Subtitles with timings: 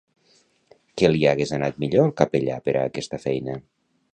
[1.01, 3.63] Què li hagués anat millor al capellà per a aquesta feina?